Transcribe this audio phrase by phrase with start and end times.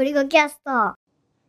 [0.00, 0.94] オリゴキャスト。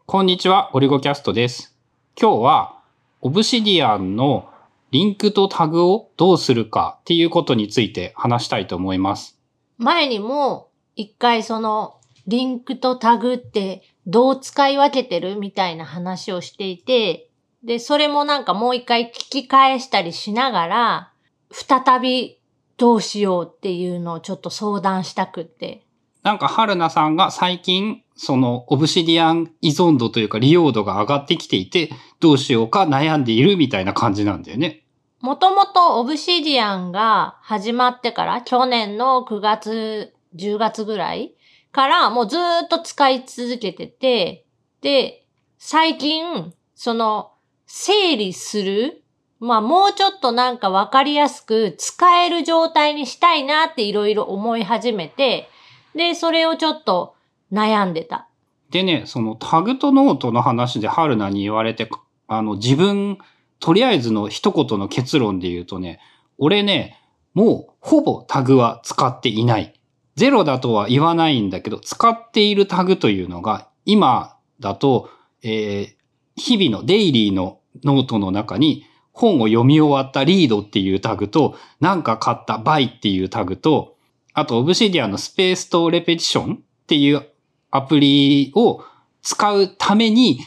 [0.05, 1.73] こんにちは、オリゴキャストです。
[2.21, 2.81] 今日は、
[3.21, 4.49] オブシディアンの
[4.91, 9.39] リンクとタグをどうするかっていうことについて話したいと思います。
[9.77, 10.67] 前にも
[10.97, 11.95] 一回その
[12.27, 17.29] リンクとタグってどう使い分けてるみたいな話をしていて、
[17.63, 21.13] で、それもなんかもう一回聞き返したりしながら、
[21.51, 22.37] 再び
[22.75, 25.85] どうしようっていうのをちょっと相談したくって。
[26.23, 31.89] なんか、春菜さんが最近、その、オブシディアン依存度というか利用度が上がってきていて、
[32.19, 34.83] どうしようか悩んでいるみたいな感じなんだよね。
[35.21, 41.33] もともとオブシディアンが始まってから、去年の9月、10月ぐらい
[41.71, 44.45] からもうずっと使い続けてて、
[44.81, 45.25] で、
[45.57, 47.31] 最近、その、
[47.65, 49.03] 整理する
[49.39, 55.49] まあもうちょっとなんかわかりやすく使える状態にしたいなっていろいろ思い始めて、
[55.95, 57.15] で、それをちょっと
[57.51, 58.27] 悩んでた。
[58.69, 61.89] でね、そのタグとノートの話で春菜に言われて、
[62.27, 63.17] あの、自分、
[63.59, 65.99] とりあえずの一言の結論で言うとね、
[66.37, 66.97] 俺ね、
[67.33, 69.73] もうほぼタグは使っていない。
[70.15, 75.09] ゼロだとは言わないんだけど、使っているタグというのが、今だと、
[75.43, 76.01] えー
[76.35, 83.97] 日々のデイリーのノートの中に、本を読み終わった read っていうタグと、なんか買った buy っていうタグと、
[84.33, 87.27] あと、オブシディアのスペースとレペティションっていう
[87.71, 88.83] アプリを
[89.21, 90.39] 使うために、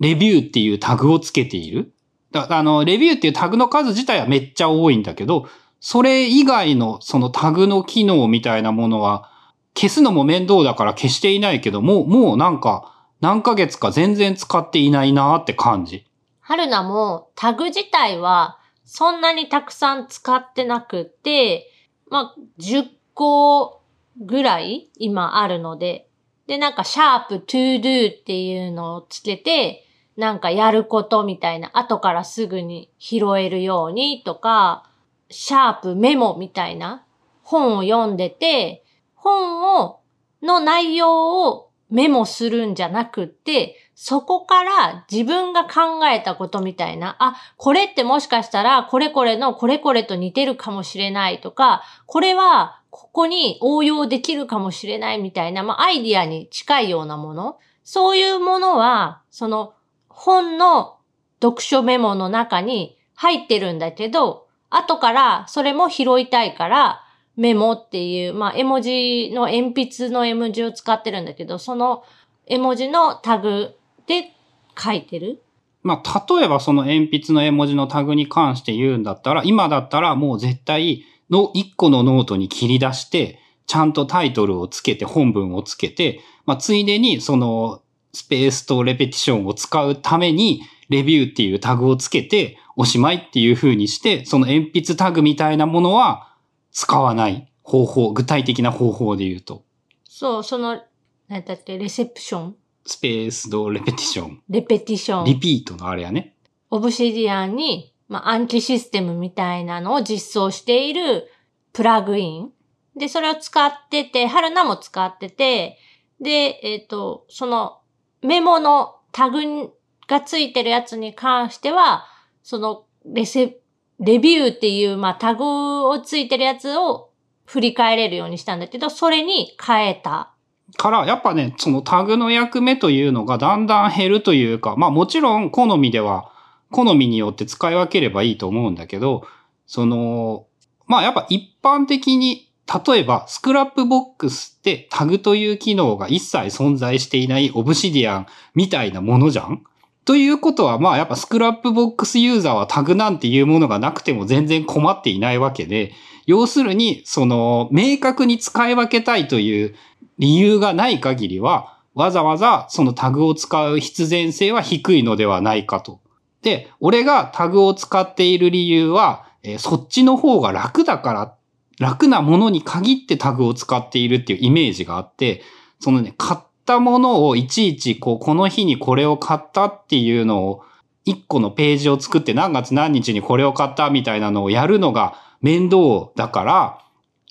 [0.00, 1.92] レビューっていうタグをつけている。
[2.32, 5.48] だあの、レビューっていうタグの数自体はめっちゃ多いんだけど、
[5.80, 9.30] それ以外のそのタグの機能みたいなものは、
[9.76, 16.06] 消すのも面倒だから消していないけども、もうなんか、何ヶ月か全然使っていないなーって感じ。
[16.40, 21.70] 春菜もタグ自体はそんなにたくさん使ってなくて、
[22.10, 23.82] まあ、10個
[24.20, 26.08] ぐらい今あるので、
[26.46, 34.88] で、なんかシャープ to do っていうのをつけて、なんかやることみたいな、後からすぐに拾えるようにとか、
[35.30, 37.04] シャープメモみたいな
[37.42, 38.84] 本を読んでて、
[39.14, 40.00] 本を、
[40.42, 59.74] の内容をメモするんじゃなくって、そこから自分が考えたことみたいな、あ、これってもしかしたらこれこれのこれこれと似てるかもしれないとか、これはここに応用できるかもしれないみたいな、まあアイディアに近いようなもの、そういうものは、その
[60.08, 60.96] 本の
[61.40, 67.03] 読書メモの中に入ってるんだけど、後からそれも拾いたいから、
[67.36, 72.04] メモっていう、まあ、絵文字の鉛筆の絵文字を使ってるんだけど、その
[72.46, 73.74] 絵文字のタグ
[74.06, 74.32] で
[74.78, 75.42] 書いてる？
[75.82, 96.33] まあ、例えばその鉛筆の絵文字のタグに関して言うんだったら、今だったらもう絶対の1個のノートに切り出して、ちゃんとタイトルをつけて、本文をつけて、まあ、ついでにそのスペースとレペティションを使うために、レビューっていうタグをつけて、おしまいっていう風にして、その鉛筆タグみたいなものは
[96.74, 99.64] 使わない方法、具体的な方法で言うと、
[100.04, 100.82] そう、その、
[101.28, 102.56] 何だっけ、レセプション？
[102.84, 105.24] スペースとレペティション、レペティション。
[105.24, 106.36] リピートのあれやね。
[106.70, 111.30] オブシディアンに、まあ、暗記システムみたいなのを実装している
[111.72, 112.52] プラグイン。
[112.96, 115.78] で、それを使ってて、春菜も使ってて、
[116.20, 117.78] で、えっ、と、その
[118.22, 119.72] メモのタグ
[120.06, 122.04] がついてるやつに関しては、
[122.42, 123.58] そのレセ、
[124.00, 125.44] レビューっていう、まあ、タグ
[125.88, 127.10] をついてるやつを
[127.46, 130.32] 振り返れるようにしたんだけど、それに変えた。
[130.76, 136.32] から、やっぱね、そのタグの役目というのがだんだん減るというか、まあもちろん好みでは、
[136.70, 139.26] 好みによって使い分ければいいと思うんだけど、
[139.66, 140.46] その、
[140.86, 142.50] まあやっぱ一般的に、
[142.86, 149.64] 例えばスクラップボックスってタグという機能が一切存在していないオブシディアンみたいなものじゃん
[150.04, 155.92] ということは、まあやっぱスクラップボックスユーザーはタグなんていうものがなくても全然困っていないわけで、
[156.26, 159.74] 要するに、その、明確に使い分けたいという
[160.18, 166.00] 理由がない限りは、わざわざそのタグを使う必然性は低いのではないかと。
[166.42, 171.34] で、俺がタグを使っている理由は、えーそっちの方が楽だから、
[171.78, 175.42] 楽なものに限ってタグを使っているっていうイメージがあって、
[175.80, 180.64] そのね、買ったものをいちいち、こう、この日にこれを買ったっていうのを、
[181.04, 186.78] 一個のページを作って何月何日にこれを買ったみたいなのをやるのが面倒だから、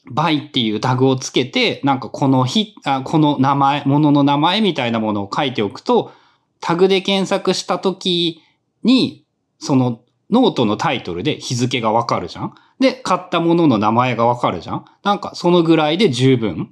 [0.05, 6.11] バイっていうタグをつけて、なんかこの日、あこの名前、ものの名前みたいなものを書いておくと、
[6.59, 8.41] タグで検索した時
[8.83, 9.25] に、
[9.57, 16.71] そのノートのタイトルで日付がわかるじゃんで、買ったものの名前がわかるじゃんなんかそのぐらいで十分。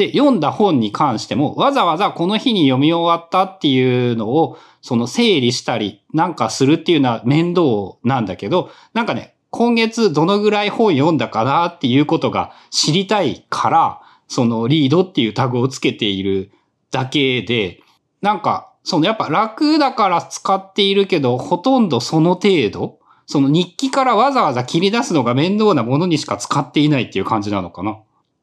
[0.00, 16.50] で、読んだ本に関しても、わざわざこの日に読み終わったっていうのを、その整理したりなんかするっていうのは面倒なんだけど、なんかね、今月どのぐらい本読んだかなっていうことが知りたいから、その read っていうタグをつけている
[16.90, 17.82] だけで、
[18.22, 27.98] なんか、そのやっぱ楽だから使っているけど、ほとんどその程度、その日記からわざわざ切り出すのが面倒なものにしか使っていないっていう感じなのかな。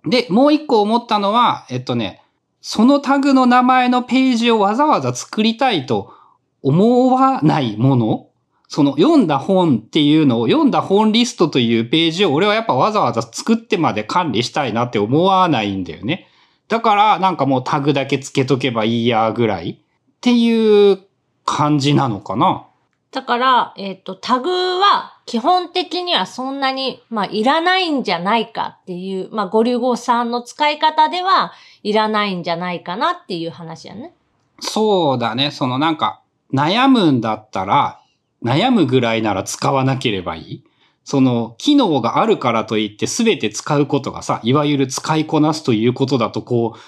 [0.10, 2.22] で、もう一個思ったのは、えっとね、
[2.62, 6.14] そのタグの名前のページをわざわざ作りたいと
[6.62, 8.28] 思わないもの
[8.68, 16.28] その読んだ本っていうのを読んだ本リストというページを俺はやっぱわざわざ作ってまで管理したいなって思わないんだよね。
[16.68, 19.76] だからなんかもうタグだけつけとけばいいやぐらいっ
[20.20, 21.00] ていう
[21.46, 22.68] 感じなのかな。
[23.12, 34.14] だから、えっ、ー、と、タグは基本的にはそんなに、まあ、いらないんじゃないかっていう、まあ、ゴリュゴさんの使い方ではいらないんじゃないかなっていう話やね。
[34.60, 35.52] そうだね。
[35.52, 36.22] そのなんか、
[36.54, 38.02] 悩むんだったら、
[38.44, 40.64] 悩むぐらいなら使わなければいい。
[41.04, 46.80] その、機能があるからといって全て使うことがさ、いわゆる使いこなすということだと、こう、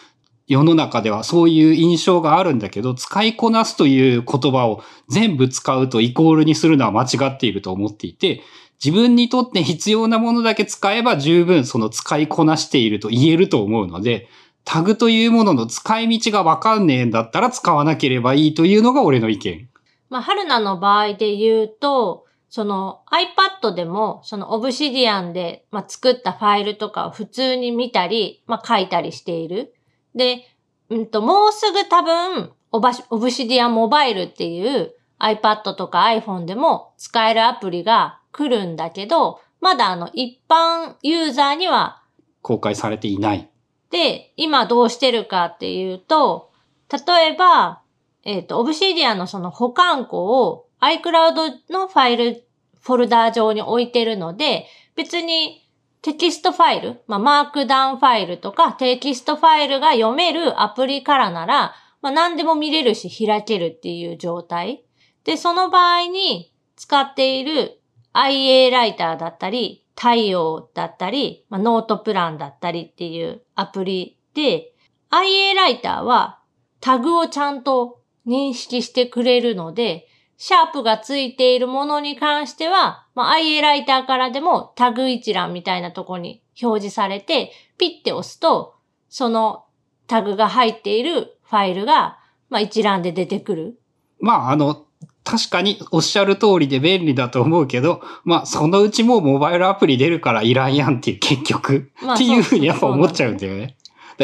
[0.50, 8.42] 世の中ではそういう印象があるんだけど、使いこなすという言葉を全部使うとイコールにするのは間違っていると思っていて、
[8.84, 14.28] 自分にとって必要なものだけ使えば十分その使いこなしていると言えると思うので、
[14.66, 19.70] タグというものの使い道がわかんねえんだったら使わなければいいというのが俺の意見。
[20.10, 29.74] まあ、春菜の場合で言うと、その iPad でも、その Obsidian で、まあ、作ったファイルとかを普通に見たり、まあ、書いたりしている。
[30.16, 30.46] で、
[30.90, 42.04] うんと、もうすぐ多分、オバオブシディアンモバイルっていう iPad とか iPhone でも使えるアプリが来るんだけど、まだあの一般ユーザーには
[42.42, 43.50] 公開されていない。
[43.90, 46.52] で、今どうしてるかっていうと、
[46.92, 47.82] 例えば、
[48.24, 52.44] えっ、ー、と、オブシディアンのその保管庫を iCloud のファイル、
[52.80, 55.68] フォルダー上に置いてるので、別に
[56.02, 64.86] テキストファイル、まあ、マークダウンファイルとかテキストファイルが読めるアプリからなら、まあ、何でも見れるし開けるっていう状態。
[65.26, 67.82] で、その場合に使っている
[68.14, 74.74] IA ライターだったり、太陽だったり、まあ、ノートプランだったりっていうアプリで、
[75.12, 76.40] IA ライターは
[76.80, 80.08] タグをちゃんと認識してくれるので、
[80.42, 88.76] シャープがついているものに関しては、まあ、IA ライターからでもタグ一覧みたいなとこに表示されて、ピッて押すと、
[89.10, 89.66] その
[90.08, 92.20] タグが入っているファイルが、
[92.50, 93.80] まあ、一覧で出てくる。
[94.22, 94.86] まあ、あの、
[95.26, 103.76] 確かにおっしゃる通りで便利だと思うけど、まあ、そのうちもうモバイルアプリ出るからいらんやんっていう結局、まあ、っていうふうにやっぱ思っちゃうんだよね。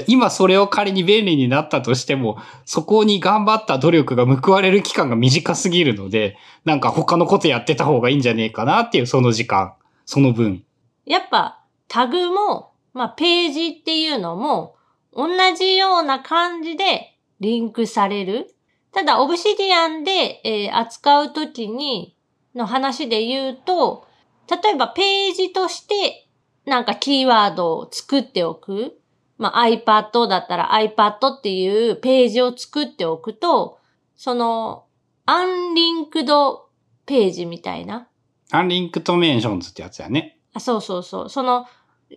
[0.08, 9.74] 今それを仮に便利になったとしても、そこに頑張った努力が報われる期間が短すぎるので、なんか他のことやってた方がいいんじゃねえかなっていうその時間、
[10.06, 10.64] その分。
[11.06, 14.76] やっぱタグも、まあページっていうのも、
[15.14, 18.54] 同じような感じでリンクされる。
[18.92, 22.16] ただ、オブシディアンで、えー、扱うときに、
[22.56, 24.08] の話で言うと、
[24.50, 26.28] 例えばページとして
[26.66, 28.98] なんかキーワードを作っておく。
[29.38, 33.80] まあ、iPad だったら iPad っていうページを作っておくと、
[34.16, 34.86] その、
[35.26, 36.70] Unlinked
[37.06, 38.08] Page みたいな。
[38.52, 40.38] Unlinked Mentions ってやつやね。
[40.54, 41.30] あ、そうそうそう。
[41.30, 41.66] その、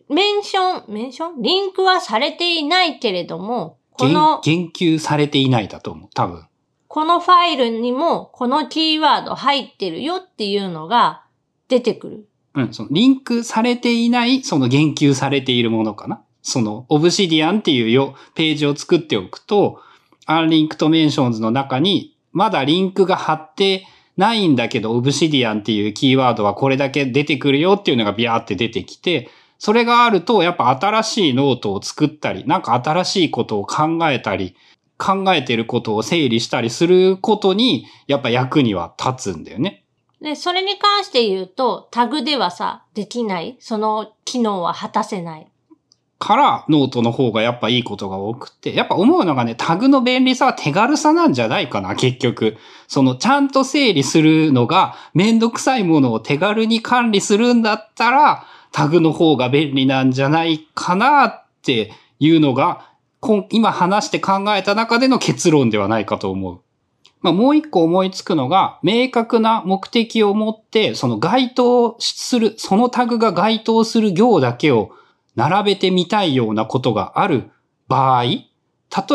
[0.09, 6.47] メンション、メンションリンクはされていないけれども、この、言及されていないだと思う、多分。
[6.87, 11.25] このファイルにも、このキーワード入ってるよっていうのが
[11.69, 12.29] 出てくる。
[12.55, 16.23] うん、そのリンクされていない、その言及されているものかな。
[16.49, 19.81] その、 Obsidian っていうよ、ページを作っておくと、
[20.25, 23.87] Unlinked Mentions の中に、まだリンクが貼って
[24.17, 34.55] ないんだけど、 Obsidian っていうキーワードはこれだけ出てくるよっていうのがビャーって出てきて、それがあると、やっぱ新しいノートを作ったり、なんか新しいことを考えたり、
[34.97, 39.85] 考えてることを整理したりすることに、やっぱ役には立つんだよね。
[40.21, 43.57] で、それに関して言うと、タグではさ、できない。
[43.61, 45.47] その機能は果たせない。
[46.19, 52.57] からノートの方がやっぱいいことが多くて、やっぱ思うのがね、タグの便利さは手軽さなんじゃないかな、結局。
[52.89, 62.89] その、ちゃんと整理するのがめんどくさいものを手軽に管理するんだったら、タグの方が便利なんじゃないかなっていうのが、
[63.51, 66.61] 今話して考えた中での結論ではないかと思う。
[67.21, 74.91] まあ、もう一個思いつくのが、明確な目的を持って、その該当する、そのタグが該当する行だけを
[75.38, 77.50] 並べてみたいようなことがある
[77.87, 78.45] 場合、例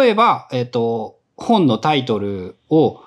[0.03, 3.03] えば、えっ、と、本のタイトルを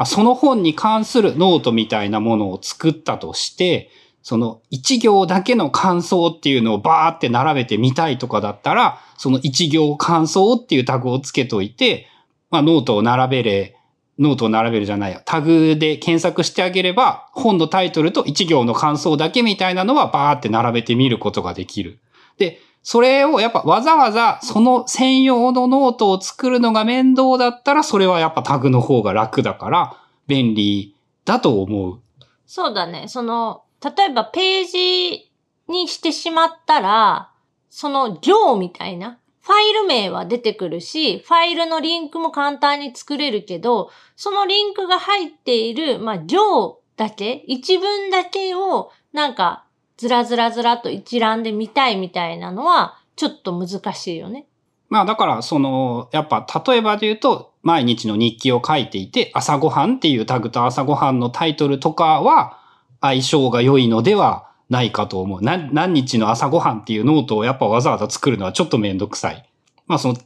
[0.00, 3.90] あ、その本に関するノートみたいなものを作ったとして、
[4.22, 12.06] その一行だけの感想っていうのをバーって並べてみたいとかだったら、その一行感想っていうタグをつけといて、
[12.50, 13.76] まあノートを並べれ、
[14.18, 21.98] ノートを並べるじゃないや、タグで検索してあげれば、本のタイトルと一行の感想だけみたいなのはバーって並べてみることができる。
[22.40, 32.00] で、それをやっぱわざわざその専用のノートを作るのが面倒だったら、それはやっぱタグの方が楽だから、便利だと思う。
[32.46, 33.08] そうだね。
[33.08, 35.30] その、例えばページ
[35.68, 37.30] にしてしまったら、
[37.68, 49.64] その行みたいな、ファイル名は出てくるし、ファイルのリンクも簡単に作れるけど、そのリンクが入っている、まあ、行だけ、一文だけを、なんか、
[50.00, 54.46] ずらずらずらと一覧で見たいみたいなのは、ちょっと難しいよね。
[54.88, 62.58] まあだから、その、やっぱ例えばで言うと、毎日の日記を書いていて、朝ごはんっていうタグと朝ごはんのタイトルとかは
[63.02, 65.40] 相性が良いのではないかと思う。
[65.42, 69.46] 何日の朝ごはんっていうノートをやっぱわざわざ作るのはちょっとめんどくさい。
[69.86, 70.16] まあその、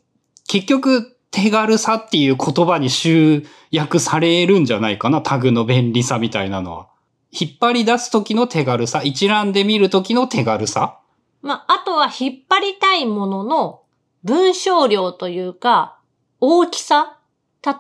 [0.46, 6.93] 結局手軽さっていう言葉に集約されるんじゃないかな、タグの便利さみたいなのは。
[7.38, 11.00] 引っ張り出す時の手軽さ、一覧で見る時の手軽さ。
[11.42, 13.82] まあ、あとは引っ張りたいものの
[14.22, 15.98] 文章量というか、
[16.40, 17.18] 大きさ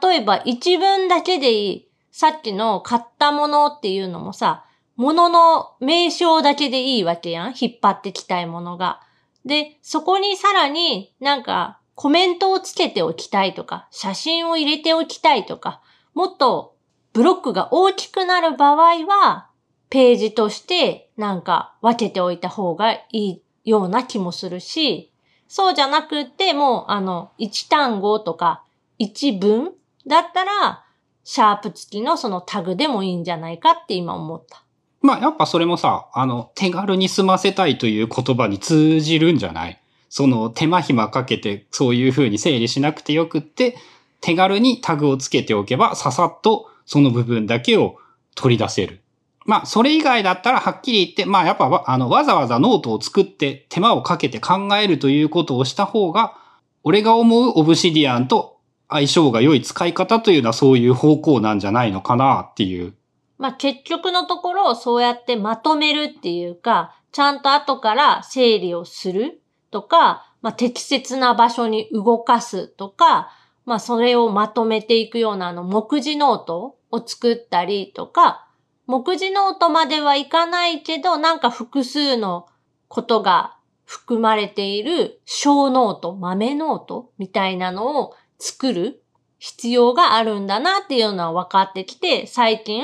[0.02, 1.88] 例えば一文だけでいい。
[2.10, 4.64] さっきの買ったものっていうのもさ、
[4.96, 7.54] ものの名称だけでいいわけやん。
[7.58, 9.02] 引っ張ってきたいものが。
[9.44, 15.82] で、そこにさらになんかコメントをつけておきたいとか、写真を入れておきたいとか、
[16.14, 16.73] もっと
[17.14, 19.46] ブロックが大きくなる場合は、
[19.88, 25.12] ページとしてなんか分けておいた方がいいような気もするし、
[25.46, 28.64] そうじゃなくってもうあの、1単語とか
[28.98, 29.70] 1文
[30.06, 30.84] だったら、
[31.22, 34.64] シャープ付きのそのタグでもいいんじゃないかって今思った。
[35.00, 39.80] まあやっぱそれもさ、あの、手軽に済ませたいという言葉に通じるんじゃない？
[40.08, 43.76] その手間暇かけてそういう風に整理しなくてよくって、
[44.20, 47.96] 手軽にタグをつけておけばささっとその部分だけを
[48.34, 49.00] 取り出せる。
[49.46, 56.36] まあそれ以外だったらはっきり言って、まあやっぱわあのわざわざノートを作って手間をかけて考えるということをした方が、
[56.82, 62.94] 俺が思う Obsidian と相性が良い使い方というのはそういう方向なんじゃないのかなっていう。
[63.38, 73.30] まあ結局のところそうやってまとめるっていうか、ちゃんと後から整理をするとか、まあ適切な場所に動かすとか、
[73.64, 78.46] まあそれをまとめていくようなあの目次ノートを作ったりとか、
[78.86, 82.46] 目次ノートまではいかないけど、なんか複数の
[82.88, 89.02] ことが含まれている小ノート、豆ノートみたいなのを作る
[89.38, 92.82] 必要があるんだなっていうのは分かってきて、最近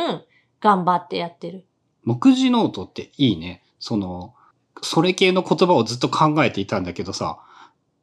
[0.61, 1.67] 頑張ってやってる。
[2.05, 3.63] 目次ノートっていいね。
[3.79, 4.35] その、
[4.83, 7.39] それ系の言葉をずっと考えていたんだけどさ、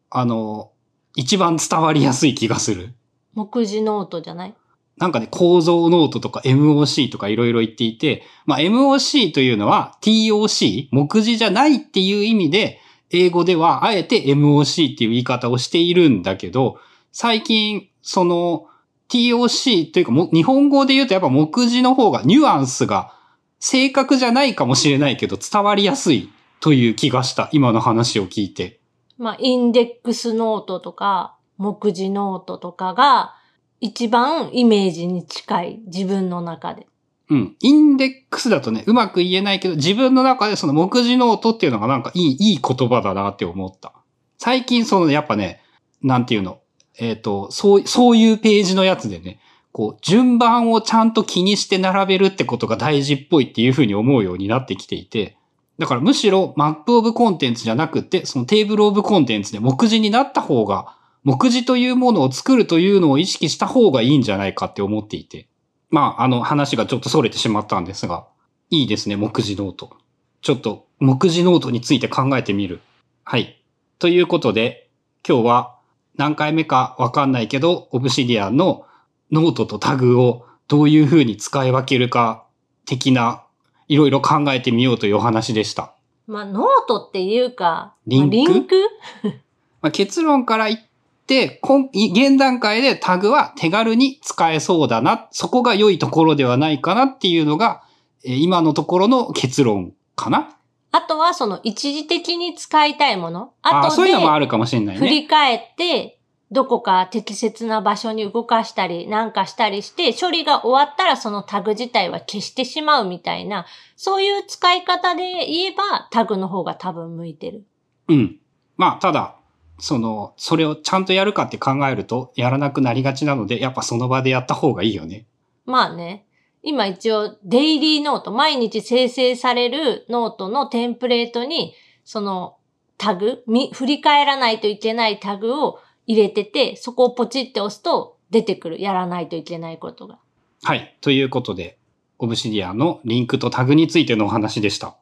[0.10, 0.72] あの、
[1.16, 2.94] 一番伝わりやすい気がする。
[3.34, 4.56] 目次ノートじゃない？
[4.98, 12.80] なんかね、構造ノートとか MOC とかいろいろ言っていて、まあ MOC というのは TOC、目次じゃないっていう意味で、
[13.12, 16.80] 英語ではあえて MOC っていう言い方をしているんだけど、
[17.12, 18.66] 最近、その
[19.10, 23.14] TOC というかも、日本語で言うとやっぱ目次の方がニュアンスが
[23.60, 27.50] 正確じゃないかもしれないけど伝わりやすいという気がした。
[27.54, 28.82] 今の話を聞いて。
[29.18, 33.36] まあ、インデックスノートとか、目次ノートとかが、
[33.80, 35.82] 一番イメージに近い。
[35.86, 36.88] 自分の中で。
[37.30, 37.56] うん。
[37.60, 43.94] インデックスだとね、うまく言えないけど、自分の中でその目次ノートっていうのがなんかいい、いい言葉だなって思った。
[44.38, 45.62] 最近その、やっぱね、
[46.02, 46.60] なんていうの、
[47.00, 49.40] えっ、と、そう、そういうページのやつでね、
[49.72, 55.38] こう、順番をちゃんと気にして並べるってことが大事っぽいっていうふうに思うようになってきていて、
[55.80, 65.48] だからむしろ Map of Contents じゃなくて、その Table of Contents で目次になった方が、目次というものを作るというのを意識した方がいいんじゃないかって思っていて。
[65.90, 68.28] まあ、あの話がちょっと逸れてしまったんですが、
[68.70, 69.96] いいですね、目次ノート。
[70.42, 72.82] ちょっと、目次ノートについて考えてみる。
[73.24, 73.62] はい。
[74.00, 74.90] ということで、
[75.28, 75.76] 今日は
[76.16, 78.86] 何回目かわかんないけど、 Obsidian の
[79.32, 82.46] ノートとタグをどういう風に使い分けるか
[82.86, 83.44] 的な、
[83.88, 85.94] いろいろ考えてみようというお話でした。
[86.28, 88.36] まあ、ノートっていうか、リンク？
[88.36, 88.76] まあリンク？
[89.82, 90.80] まあ、結論から言っ
[91.26, 97.84] て、今現段階でタグは手軽に使えそうだな、そこが良いところではないかなっていうのが、
[98.26, 100.50] えー今のところの結論かな。
[100.92, 103.52] あとはその一時的に使いたいもの。
[103.62, 105.00] あとでそういうのもあるかもしれないね。
[105.00, 106.17] 振り返って
[106.52, 117.66] どこか適切な場所に動かしたりなんかしたりして、処理が終わったらそのタグ自体は消してしまうみたいな、そういう使い方で言えばタグの方が多分向いてる。
[118.08, 118.40] うん。
[118.78, 119.36] まあ、ただ、
[119.80, 125.26] その、それをちゃんとやるかって考えると、やらなくなりがちなので、やっぱその場でやった方がいいよね。
[125.66, 126.26] まあね。
[126.64, 131.74] 今一応、デイリーノート、毎日生成されるノートのテンプレートに、
[132.04, 132.58] その
[132.98, 138.82] タグ、み、振り返らないといけないタグを入れてて、そこをポチって押すと出てくる。
[138.82, 140.18] やらないといけないことが。
[140.64, 140.96] はい。
[141.02, 141.78] ということで、
[142.18, 144.96] Obsidian のリンクとタグについてのお話でした。